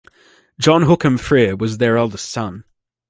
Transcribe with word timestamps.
John 0.59 0.81
Hookham 0.81 1.19
Frere 1.19 1.55
was 1.55 1.77
their 1.77 1.95
eldest 1.95 2.31
son. 2.31 2.63